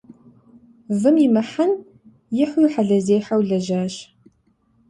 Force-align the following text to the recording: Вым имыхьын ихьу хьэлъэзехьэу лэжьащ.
Вым 0.99 1.15
имыхьын 1.25 1.71
ихьу 2.43 2.65
хьэлъэзехьэу 2.71 3.41
лэжьащ. 3.47 3.95